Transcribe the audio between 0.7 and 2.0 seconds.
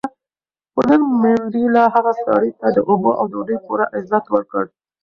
خو نن منډېلا